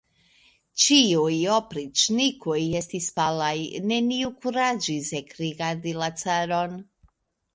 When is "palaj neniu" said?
3.19-4.31